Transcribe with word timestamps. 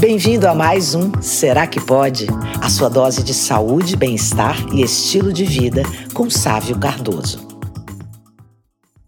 Bem-vindo 0.00 0.46
a 0.46 0.54
mais 0.54 0.94
um 0.94 1.10
Será 1.20 1.66
que 1.66 1.80
Pode? 1.80 2.28
A 2.62 2.70
sua 2.70 2.88
dose 2.88 3.24
de 3.24 3.34
saúde, 3.34 3.96
bem-estar 3.96 4.56
e 4.72 4.80
estilo 4.80 5.32
de 5.32 5.44
vida 5.44 5.82
com 6.14 6.30
Sávio 6.30 6.78
Cardoso. 6.78 7.44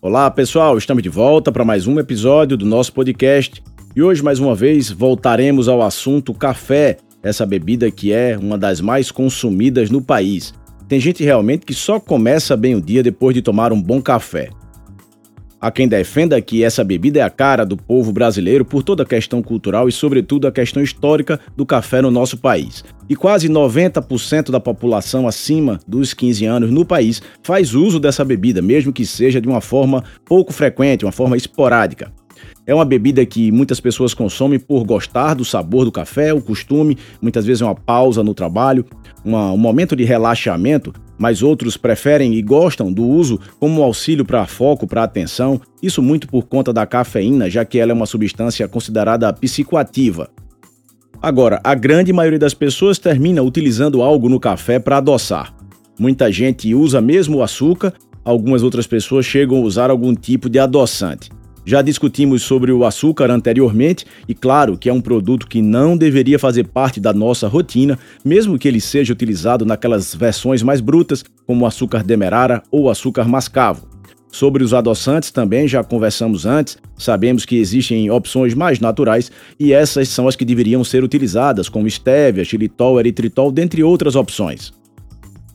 Olá, 0.00 0.30
pessoal, 0.30 0.78
estamos 0.78 1.02
de 1.02 1.08
volta 1.08 1.50
para 1.50 1.64
mais 1.64 1.88
um 1.88 1.98
episódio 1.98 2.56
do 2.56 2.64
nosso 2.64 2.92
podcast. 2.92 3.60
E 3.96 4.02
hoje, 4.02 4.22
mais 4.22 4.38
uma 4.38 4.54
vez, 4.54 4.88
voltaremos 4.88 5.68
ao 5.68 5.82
assunto 5.82 6.32
café, 6.32 6.98
essa 7.20 7.44
bebida 7.44 7.90
que 7.90 8.12
é 8.12 8.38
uma 8.38 8.56
das 8.56 8.80
mais 8.80 9.10
consumidas 9.10 9.90
no 9.90 10.00
país. 10.00 10.54
Tem 10.86 11.00
gente 11.00 11.24
realmente 11.24 11.66
que 11.66 11.74
só 11.74 11.98
começa 11.98 12.56
bem 12.56 12.76
o 12.76 12.80
dia 12.80 13.02
depois 13.02 13.34
de 13.34 13.42
tomar 13.42 13.72
um 13.72 13.82
bom 13.82 14.00
café. 14.00 14.50
Há 15.66 15.70
quem 15.72 15.88
defenda 15.88 16.40
que 16.40 16.62
essa 16.62 16.84
bebida 16.84 17.18
é 17.18 17.22
a 17.22 17.28
cara 17.28 17.66
do 17.66 17.76
povo 17.76 18.12
brasileiro 18.12 18.64
por 18.64 18.84
toda 18.84 19.02
a 19.02 19.06
questão 19.06 19.42
cultural 19.42 19.88
e, 19.88 19.92
sobretudo, 19.92 20.46
a 20.46 20.52
questão 20.52 20.80
histórica 20.80 21.40
do 21.56 21.66
café 21.66 22.00
no 22.00 22.08
nosso 22.08 22.38
país. 22.38 22.84
E 23.08 23.16
quase 23.16 23.48
90% 23.48 24.52
da 24.52 24.60
população 24.60 25.26
acima 25.26 25.80
dos 25.84 26.14
15 26.14 26.46
anos 26.46 26.70
no 26.70 26.84
país 26.84 27.20
faz 27.42 27.74
uso 27.74 27.98
dessa 27.98 28.24
bebida, 28.24 28.62
mesmo 28.62 28.92
que 28.92 29.04
seja 29.04 29.40
de 29.40 29.48
uma 29.48 29.60
forma 29.60 30.04
pouco 30.24 30.52
frequente, 30.52 31.04
uma 31.04 31.10
forma 31.10 31.36
esporádica. 31.36 32.12
É 32.66 32.74
uma 32.74 32.84
bebida 32.84 33.24
que 33.24 33.50
muitas 33.52 33.80
pessoas 33.80 34.14
consomem 34.14 34.58
por 34.58 34.84
gostar 34.84 35.34
do 35.34 35.44
sabor 35.44 35.84
do 35.84 35.92
café, 35.92 36.32
o 36.32 36.40
costume, 36.40 36.98
muitas 37.20 37.44
vezes 37.46 37.62
é 37.62 37.64
uma 37.64 37.74
pausa 37.74 38.22
no 38.22 38.34
trabalho, 38.34 38.84
uma, 39.24 39.52
um 39.52 39.56
momento 39.56 39.94
de 39.94 40.04
relaxamento, 40.04 40.92
mas 41.18 41.42
outros 41.42 41.76
preferem 41.76 42.34
e 42.34 42.42
gostam 42.42 42.92
do 42.92 43.04
uso 43.04 43.40
como 43.58 43.80
um 43.80 43.84
auxílio 43.84 44.24
para 44.24 44.46
foco, 44.46 44.86
para 44.86 45.02
atenção, 45.02 45.60
isso 45.82 46.02
muito 46.02 46.28
por 46.28 46.44
conta 46.44 46.72
da 46.72 46.86
cafeína, 46.86 47.48
já 47.48 47.64
que 47.64 47.78
ela 47.78 47.92
é 47.92 47.94
uma 47.94 48.06
substância 48.06 48.66
considerada 48.68 49.32
psicoativa. 49.32 50.28
Agora, 51.20 51.60
a 51.64 51.74
grande 51.74 52.12
maioria 52.12 52.38
das 52.38 52.54
pessoas 52.54 52.98
termina 52.98 53.42
utilizando 53.42 54.02
algo 54.02 54.28
no 54.28 54.38
café 54.38 54.78
para 54.78 54.98
adoçar. 54.98 55.54
Muita 55.98 56.30
gente 56.30 56.74
usa 56.74 57.00
mesmo 57.00 57.38
o 57.38 57.42
açúcar, 57.42 57.94
algumas 58.24 58.62
outras 58.62 58.86
pessoas 58.86 59.24
chegam 59.24 59.58
a 59.58 59.62
usar 59.62 59.90
algum 59.90 60.14
tipo 60.14 60.50
de 60.50 60.58
adoçante. 60.58 61.30
Já 61.68 61.82
discutimos 61.82 62.44
sobre 62.44 62.70
o 62.70 62.84
açúcar 62.84 63.28
anteriormente 63.28 64.06
e 64.28 64.34
claro 64.36 64.78
que 64.78 64.88
é 64.88 64.92
um 64.92 65.00
produto 65.00 65.48
que 65.48 65.60
não 65.60 65.96
deveria 65.96 66.38
fazer 66.38 66.68
parte 66.68 67.00
da 67.00 67.12
nossa 67.12 67.48
rotina, 67.48 67.98
mesmo 68.24 68.56
que 68.56 68.68
ele 68.68 68.80
seja 68.80 69.12
utilizado 69.12 69.66
naquelas 69.66 70.14
versões 70.14 70.62
mais 70.62 70.80
brutas, 70.80 71.24
como 71.44 71.66
açúcar 71.66 72.04
demerara 72.04 72.62
ou 72.70 72.88
açúcar 72.88 73.26
mascavo. 73.26 73.88
Sobre 74.30 74.62
os 74.62 74.72
adoçantes 74.72 75.32
também 75.32 75.66
já 75.66 75.82
conversamos 75.82 76.46
antes, 76.46 76.78
sabemos 76.96 77.44
que 77.44 77.56
existem 77.56 78.08
opções 78.12 78.54
mais 78.54 78.78
naturais 78.78 79.32
e 79.58 79.72
essas 79.72 80.08
são 80.08 80.28
as 80.28 80.36
que 80.36 80.44
deveriam 80.44 80.84
ser 80.84 81.02
utilizadas, 81.02 81.68
como 81.68 81.88
estévia, 81.88 82.44
xilitol, 82.44 83.00
eritritol, 83.00 83.50
dentre 83.50 83.82
outras 83.82 84.14
opções. 84.14 84.75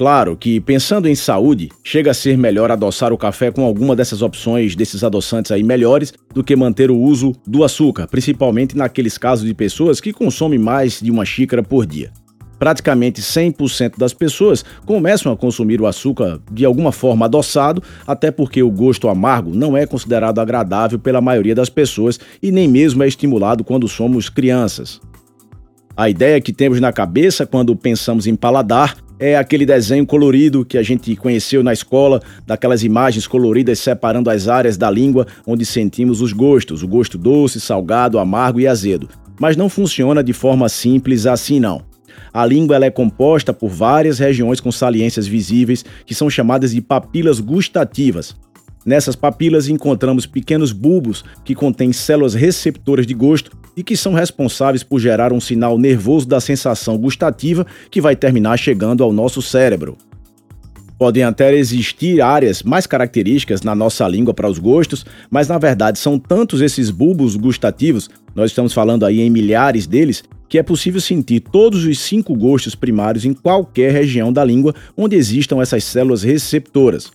Claro 0.00 0.34
que, 0.34 0.58
pensando 0.62 1.06
em 1.06 1.14
saúde, 1.14 1.68
chega 1.84 2.10
a 2.10 2.14
ser 2.14 2.38
melhor 2.38 2.70
adoçar 2.70 3.12
o 3.12 3.18
café 3.18 3.50
com 3.50 3.66
alguma 3.66 3.94
dessas 3.94 4.22
opções 4.22 4.74
desses 4.74 5.04
adoçantes 5.04 5.52
aí 5.52 5.62
melhores 5.62 6.14
do 6.32 6.42
que 6.42 6.56
manter 6.56 6.90
o 6.90 6.96
uso 6.96 7.34
do 7.46 7.62
açúcar, 7.62 8.06
principalmente 8.06 8.74
naqueles 8.74 9.18
casos 9.18 9.44
de 9.44 9.52
pessoas 9.52 10.00
que 10.00 10.10
consomem 10.10 10.58
mais 10.58 11.00
de 11.02 11.10
uma 11.10 11.26
xícara 11.26 11.62
por 11.62 11.84
dia. 11.84 12.10
Praticamente 12.58 13.20
100% 13.20 13.98
das 13.98 14.14
pessoas 14.14 14.64
começam 14.86 15.30
a 15.30 15.36
consumir 15.36 15.82
o 15.82 15.86
açúcar 15.86 16.40
de 16.50 16.64
alguma 16.64 16.92
forma 16.92 17.26
adoçado, 17.26 17.82
até 18.06 18.30
porque 18.30 18.62
o 18.62 18.70
gosto 18.70 19.06
amargo 19.06 19.54
não 19.54 19.76
é 19.76 19.84
considerado 19.84 20.38
agradável 20.38 20.98
pela 20.98 21.20
maioria 21.20 21.54
das 21.54 21.68
pessoas 21.68 22.18
e 22.42 22.50
nem 22.50 22.66
mesmo 22.66 23.02
é 23.02 23.06
estimulado 23.06 23.62
quando 23.62 23.86
somos 23.86 24.30
crianças. 24.30 24.98
A 25.94 26.08
ideia 26.08 26.40
que 26.40 26.54
temos 26.54 26.80
na 26.80 26.90
cabeça 26.90 27.44
quando 27.44 27.76
pensamos 27.76 28.26
em 28.26 28.34
paladar 28.34 28.96
é 29.20 29.36
aquele 29.36 29.66
desenho 29.66 30.06
colorido 30.06 30.64
que 30.64 30.78
a 30.78 30.82
gente 30.82 31.14
conheceu 31.14 31.62
na 31.62 31.74
escola, 31.74 32.22
daquelas 32.46 32.82
imagens 32.82 33.26
coloridas 33.26 33.78
separando 33.78 34.30
as 34.30 34.48
áreas 34.48 34.78
da 34.78 34.90
língua 34.90 35.26
onde 35.46 35.66
sentimos 35.66 36.22
os 36.22 36.32
gostos, 36.32 36.82
o 36.82 36.88
gosto 36.88 37.18
doce, 37.18 37.60
salgado, 37.60 38.18
amargo 38.18 38.58
e 38.58 38.66
azedo. 38.66 39.10
Mas 39.38 39.58
não 39.58 39.68
funciona 39.68 40.24
de 40.24 40.32
forma 40.32 40.70
simples 40.70 41.26
assim 41.26 41.60
não. 41.60 41.82
A 42.32 42.46
língua 42.46 42.76
ela 42.76 42.86
é 42.86 42.90
composta 42.90 43.52
por 43.52 43.68
várias 43.68 44.18
regiões 44.18 44.58
com 44.58 44.72
saliências 44.72 45.26
visíveis 45.26 45.84
que 46.06 46.14
são 46.14 46.30
chamadas 46.30 46.72
de 46.72 46.80
papilas 46.80 47.40
gustativas. 47.40 48.34
Nessas 48.84 49.14
papilas 49.14 49.68
encontramos 49.68 50.24
pequenos 50.26 50.72
bulbos 50.72 51.24
que 51.44 51.54
contêm 51.54 51.92
células 51.92 52.34
receptoras 52.34 53.06
de 53.06 53.12
gosto 53.12 53.50
e 53.76 53.82
que 53.82 53.96
são 53.96 54.14
responsáveis 54.14 54.82
por 54.82 54.98
gerar 54.98 55.32
um 55.32 55.40
sinal 55.40 55.78
nervoso 55.78 56.26
da 56.26 56.40
sensação 56.40 56.96
gustativa 56.96 57.66
que 57.90 58.00
vai 58.00 58.16
terminar 58.16 58.58
chegando 58.58 59.04
ao 59.04 59.12
nosso 59.12 59.42
cérebro. 59.42 59.96
Podem 60.98 61.22
até 61.22 61.54
existir 61.54 62.20
áreas 62.20 62.62
mais 62.62 62.86
características 62.86 63.62
na 63.62 63.74
nossa 63.74 64.06
língua 64.06 64.34
para 64.34 64.50
os 64.50 64.58
gostos, 64.58 65.04
mas 65.30 65.48
na 65.48 65.56
verdade 65.56 65.98
são 65.98 66.18
tantos 66.18 66.60
esses 66.60 66.90
bulbos 66.90 67.36
gustativos, 67.36 68.10
nós 68.34 68.50
estamos 68.50 68.74
falando 68.74 69.06
aí 69.06 69.20
em 69.20 69.30
milhares 69.30 69.86
deles, 69.86 70.22
que 70.46 70.58
é 70.58 70.62
possível 70.62 71.00
sentir 71.00 71.40
todos 71.40 71.84
os 71.84 71.98
cinco 72.00 72.34
gostos 72.34 72.74
primários 72.74 73.24
em 73.24 73.32
qualquer 73.32 73.92
região 73.92 74.32
da 74.32 74.44
língua 74.44 74.74
onde 74.96 75.16
existam 75.16 75.62
essas 75.62 75.84
células 75.84 76.22
receptoras. 76.22 77.10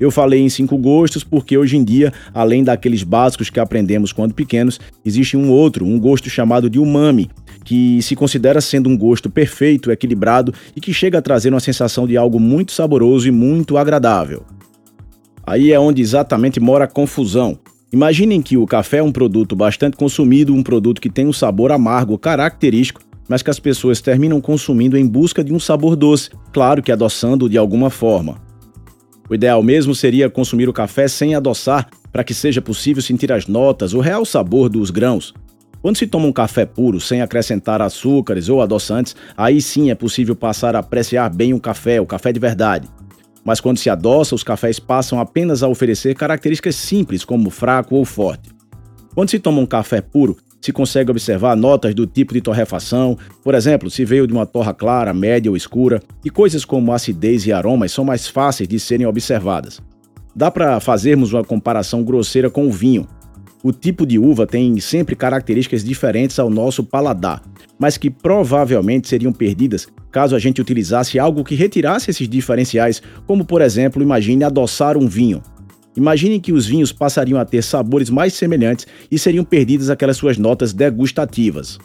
Eu 0.00 0.10
falei 0.10 0.40
em 0.40 0.48
cinco 0.48 0.76
gostos 0.78 1.24
porque 1.24 1.58
hoje 1.58 1.76
em 1.76 1.84
dia, 1.84 2.12
além 2.32 2.62
daqueles 2.62 3.02
básicos 3.02 3.50
que 3.50 3.58
aprendemos 3.58 4.12
quando 4.12 4.34
pequenos, 4.34 4.78
existe 5.04 5.36
um 5.36 5.50
outro, 5.50 5.84
um 5.84 5.98
gosto 5.98 6.30
chamado 6.30 6.70
de 6.70 6.78
umami, 6.78 7.30
que 7.64 8.00
se 8.00 8.14
considera 8.14 8.60
sendo 8.60 8.88
um 8.88 8.96
gosto 8.96 9.28
perfeito, 9.28 9.90
equilibrado 9.90 10.54
e 10.74 10.80
que 10.80 10.92
chega 10.92 11.18
a 11.18 11.22
trazer 11.22 11.52
uma 11.52 11.60
sensação 11.60 12.06
de 12.06 12.16
algo 12.16 12.38
muito 12.38 12.72
saboroso 12.72 13.28
e 13.28 13.32
muito 13.32 13.76
agradável. 13.76 14.44
Aí 15.44 15.72
é 15.72 15.80
onde 15.80 16.00
exatamente 16.00 16.60
mora 16.60 16.84
a 16.84 16.88
confusão. 16.88 17.58
Imaginem 17.92 18.42
que 18.42 18.56
o 18.56 18.66
café 18.66 18.98
é 18.98 19.02
um 19.02 19.10
produto 19.10 19.56
bastante 19.56 19.96
consumido, 19.96 20.54
um 20.54 20.62
produto 20.62 21.00
que 21.00 21.08
tem 21.08 21.26
um 21.26 21.32
sabor 21.32 21.72
amargo 21.72 22.18
característico, 22.18 23.00
mas 23.28 23.42
que 23.42 23.50
as 23.50 23.58
pessoas 23.58 24.00
terminam 24.00 24.40
consumindo 24.40 24.96
em 24.96 25.06
busca 25.06 25.42
de 25.42 25.52
um 25.52 25.58
sabor 25.58 25.96
doce, 25.96 26.30
claro 26.52 26.82
que 26.82 26.92
adoçando 26.92 27.48
de 27.48 27.58
alguma 27.58 27.90
forma. 27.90 28.47
O 29.28 29.34
ideal 29.34 29.62
mesmo 29.62 29.94
seria 29.94 30.30
consumir 30.30 30.68
o 30.68 30.72
café 30.72 31.06
sem 31.06 31.34
adoçar, 31.34 31.88
para 32.10 32.24
que 32.24 32.32
seja 32.32 32.62
possível 32.62 33.02
sentir 33.02 33.30
as 33.30 33.46
notas, 33.46 33.92
o 33.92 34.00
real 34.00 34.24
sabor 34.24 34.68
dos 34.68 34.90
grãos. 34.90 35.34
Quando 35.82 35.98
se 35.98 36.06
toma 36.06 36.26
um 36.26 36.32
café 36.32 36.64
puro, 36.64 37.00
sem 37.00 37.20
acrescentar 37.20 37.80
açúcares 37.80 38.48
ou 38.48 38.60
adoçantes, 38.60 39.14
aí 39.36 39.60
sim 39.60 39.90
é 39.90 39.94
possível 39.94 40.34
passar 40.34 40.74
a 40.74 40.80
apreciar 40.80 41.28
bem 41.28 41.52
o 41.52 41.60
café, 41.60 42.00
o 42.00 42.06
café 42.06 42.32
de 42.32 42.40
verdade. 42.40 42.88
Mas 43.44 43.60
quando 43.60 43.78
se 43.78 43.88
adoça, 43.88 44.34
os 44.34 44.42
cafés 44.42 44.80
passam 44.80 45.20
apenas 45.20 45.62
a 45.62 45.68
oferecer 45.68 46.14
características 46.14 46.74
simples, 46.74 47.24
como 47.24 47.50
fraco 47.50 47.94
ou 47.94 48.04
forte. 48.04 48.50
Quando 49.14 49.30
se 49.30 49.38
toma 49.38 49.60
um 49.60 49.66
café 49.66 50.00
puro, 50.00 50.36
se 50.68 50.72
consegue 50.72 51.10
observar 51.10 51.56
notas 51.56 51.94
do 51.94 52.06
tipo 52.06 52.34
de 52.34 52.42
torrefação, 52.42 53.16
por 53.42 53.54
exemplo, 53.54 53.88
se 53.88 54.04
veio 54.04 54.26
de 54.26 54.34
uma 54.34 54.44
torra 54.44 54.74
clara, 54.74 55.14
média 55.14 55.50
ou 55.50 55.56
escura, 55.56 56.02
e 56.22 56.28
coisas 56.28 56.62
como 56.62 56.92
acidez 56.92 57.46
e 57.46 57.52
aromas 57.52 57.90
são 57.90 58.04
mais 58.04 58.28
fáceis 58.28 58.68
de 58.68 58.78
serem 58.78 59.06
observadas. 59.06 59.80
Dá 60.36 60.50
para 60.50 60.78
fazermos 60.78 61.32
uma 61.32 61.42
comparação 61.42 62.04
grosseira 62.04 62.50
com 62.50 62.66
o 62.66 62.70
vinho. 62.70 63.08
O 63.62 63.72
tipo 63.72 64.04
de 64.04 64.18
uva 64.18 64.46
tem 64.46 64.78
sempre 64.78 65.16
características 65.16 65.82
diferentes 65.82 66.38
ao 66.38 66.50
nosso 66.50 66.84
paladar, 66.84 67.42
mas 67.78 67.96
que 67.96 68.10
provavelmente 68.10 69.08
seriam 69.08 69.32
perdidas 69.32 69.88
caso 70.12 70.36
a 70.36 70.38
gente 70.38 70.60
utilizasse 70.60 71.18
algo 71.18 71.44
que 71.44 71.54
retirasse 71.54 72.10
esses 72.10 72.28
diferenciais, 72.28 73.00
como 73.26 73.42
por 73.42 73.62
exemplo, 73.62 74.02
imagine 74.02 74.44
adoçar 74.44 74.98
um 74.98 75.08
vinho. 75.08 75.40
Imaginem 75.96 76.40
que 76.40 76.52
os 76.52 76.66
vinhos 76.66 76.92
passariam 76.92 77.40
a 77.40 77.44
ter 77.44 77.62
sabores 77.62 78.10
mais 78.10 78.34
semelhantes 78.34 78.86
e 79.10 79.18
seriam 79.18 79.44
perdidas 79.44 79.90
aquelas 79.90 80.16
suas 80.16 80.38
notas 80.38 80.72
degustativas. 80.72 81.78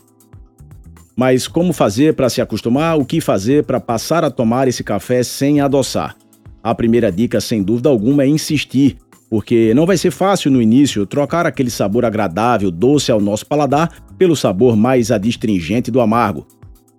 Mas 1.15 1.47
como 1.47 1.73
fazer 1.73 2.15
para 2.15 2.29
se 2.29 2.41
acostumar? 2.41 2.97
O 2.97 3.05
que 3.05 3.21
fazer 3.21 3.63
para 3.63 3.79
passar 3.79 4.23
a 4.23 4.31
tomar 4.31 4.67
esse 4.67 4.83
café 4.83 5.23
sem 5.23 5.61
adoçar? 5.61 6.15
A 6.61 6.73
primeira 6.73 7.11
dica, 7.11 7.39
sem 7.39 7.61
dúvida 7.61 7.89
alguma, 7.89 8.23
é 8.23 8.27
insistir, 8.27 8.97
porque 9.29 9.73
não 9.73 9.85
vai 9.85 9.97
ser 9.97 10.11
fácil 10.11 10.49
no 10.49 10.61
início 10.61 11.05
trocar 11.05 11.45
aquele 11.45 11.69
sabor 11.69 12.05
agradável, 12.05 12.71
doce 12.71 13.11
ao 13.11 13.19
nosso 13.19 13.45
paladar, 13.45 13.91
pelo 14.17 14.35
sabor 14.35 14.75
mais 14.75 15.11
adstringente 15.11 15.91
do 15.91 15.99
amargo. 15.99 16.47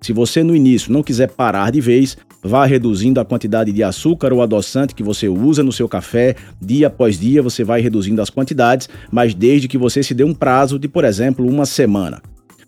Se 0.05 0.13
você 0.13 0.43
no 0.43 0.55
início 0.55 0.93
não 0.93 1.03
quiser 1.03 1.31
parar 1.31 1.73
de 1.73 1.81
vez, 1.81 2.15
vá 2.43 2.67
reduzindo 2.67 3.19
a 3.21 3.25
quantidade 3.25 3.73
de 3.73 3.83
açúcar 3.83 4.35
ou 4.35 4.43
adoçante 4.43 4.95
que 4.95 5.03
você 5.03 5.31
usa 5.31 5.63
no 5.63 5.73
seu 5.73 5.89
café. 5.89 6.37
Dia 6.61 6.89
após 6.89 7.19
dia 7.19 7.41
você 7.41 7.65
vai 7.65 7.81
reduzindo 7.81 8.21
as 8.21 8.29
quantidades, 8.29 8.87
mas 9.11 9.33
desde 9.33 9.67
que 9.67 9.79
você 9.79 10.03
se 10.03 10.13
dê 10.13 10.23
um 10.23 10.35
prazo 10.35 10.79
de, 10.79 10.89
por 10.89 11.07
exemplo, 11.07 11.49
uma 11.49 11.65
semana. 11.65 12.21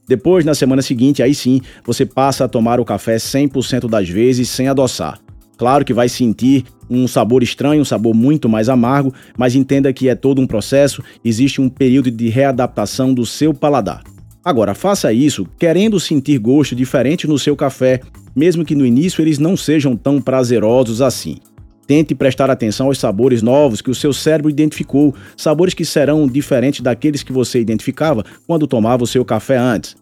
Depois, 0.09 0.47
na 0.47 0.55
semana 0.55 0.81
seguinte, 0.81 1.23
aí 1.23 1.35
sim, 1.35 1.61
você 1.85 2.07
passa 2.07 2.47
a 2.47 2.49
tomar 2.49 2.81
o 2.81 2.87
café 2.87 3.17
100% 3.17 3.87
das 3.87 4.09
vezes 4.09 4.49
sem 4.49 4.69
adoçar. 4.69 5.21
Claro 5.59 5.85
que 5.85 5.93
vai 5.93 6.09
sentir 6.09 6.65
um 6.89 7.07
sabor 7.07 7.43
estranho, 7.43 7.83
um 7.83 7.85
sabor 7.85 8.15
muito 8.15 8.49
mais 8.49 8.71
amargo, 8.71 9.13
mas 9.37 9.55
entenda 9.55 9.93
que 9.93 10.09
é 10.09 10.15
todo 10.15 10.41
um 10.41 10.47
processo, 10.47 11.03
existe 11.23 11.61
um 11.61 11.69
período 11.69 12.11
de 12.11 12.31
readaptação 12.31 13.13
do 13.13 13.27
seu 13.27 13.53
paladar. 13.53 14.16
Agora, 14.47 14.77
faça 14.77 15.13
isso 15.13 15.45
querendo 15.59 15.99
sentir 15.99 16.39
gosto 16.39 16.77
diferente 16.77 17.27
no 17.27 17.37
seu 17.37 17.57
café, 17.57 18.01
mesmo 18.33 18.65
que 18.65 18.77
no 18.77 18.87
início 18.87 19.21
eles 19.21 19.41
não 19.41 19.57
sejam 19.57 19.97
tão 19.97 20.21
prazerosos 20.21 21.03
assim. 21.03 21.39
Tente 21.85 22.15
prestar 22.15 22.49
atenção 22.49 22.87
aos 22.87 22.97
sabores 22.97 23.43
novos 23.43 23.81
que 23.81 23.91
o 23.91 23.95
seu 23.95 24.13
cérebro 24.13 24.49
identificou, 24.49 25.13
sabores 25.37 25.75
que 25.75 25.85
serão 25.85 26.29
diferentes 26.29 26.81
daqueles 26.81 27.25
que 27.25 27.33
você 27.33 27.59
identificava 27.59 28.25
quando 28.47 28.69
tomava 28.69 29.03
o 29.03 29.07
seu 29.07 29.25
café 29.25 29.57
antes. 29.57 29.97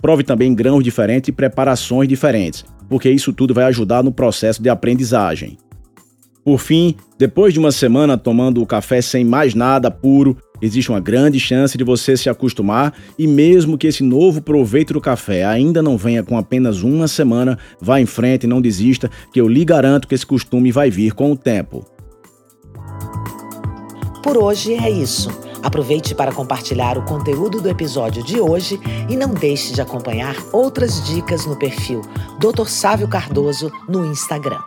Prove 0.00 0.22
também 0.22 0.54
grãos 0.54 0.84
diferentes 0.84 1.30
e 1.30 1.32
preparações 1.32 2.08
diferentes, 2.08 2.64
porque 2.88 3.10
isso 3.10 3.32
tudo 3.32 3.52
vai 3.52 3.64
ajudar 3.64 4.04
no 4.04 4.12
processo 4.12 4.62
de 4.62 4.68
aprendizagem. 4.68 5.58
Por 6.44 6.60
fim, 6.60 6.94
depois 7.18 7.52
de 7.52 7.58
uma 7.58 7.72
semana 7.72 8.16
tomando 8.16 8.62
o 8.62 8.66
café 8.66 9.02
sem 9.02 9.24
mais 9.24 9.54
nada 9.54 9.90
puro, 9.90 10.36
existe 10.60 10.90
uma 10.90 11.00
grande 11.00 11.38
chance 11.38 11.76
de 11.76 11.84
você 11.84 12.16
se 12.16 12.28
acostumar 12.28 12.94
e 13.18 13.26
mesmo 13.26 13.78
que 13.78 13.86
esse 13.86 14.02
novo 14.02 14.40
proveito 14.40 14.92
do 14.92 15.00
café 15.00 15.44
ainda 15.44 15.82
não 15.82 15.96
venha 15.96 16.22
com 16.22 16.36
apenas 16.36 16.82
uma 16.82 17.08
semana, 17.08 17.58
vá 17.80 18.00
em 18.00 18.06
frente 18.06 18.44
e 18.44 18.46
não 18.48 18.60
desista, 18.60 19.10
que 19.32 19.40
eu 19.40 19.48
lhe 19.48 19.64
garanto 19.64 20.08
que 20.08 20.14
esse 20.14 20.26
costume 20.26 20.72
vai 20.72 20.90
vir 20.90 21.12
com 21.12 21.32
o 21.32 21.36
tempo. 21.36 21.84
Por 24.22 24.36
hoje 24.36 24.74
é 24.74 24.90
isso. 24.90 25.30
Aproveite 25.62 26.14
para 26.14 26.32
compartilhar 26.32 26.96
o 26.96 27.04
conteúdo 27.04 27.60
do 27.60 27.68
episódio 27.68 28.22
de 28.22 28.40
hoje 28.40 28.78
e 29.08 29.16
não 29.16 29.34
deixe 29.34 29.72
de 29.72 29.80
acompanhar 29.80 30.36
outras 30.52 31.04
dicas 31.04 31.46
no 31.46 31.56
perfil 31.56 32.02
Dr. 32.38 32.66
Sávio 32.66 33.08
Cardoso 33.08 33.72
no 33.88 34.06
Instagram. 34.06 34.60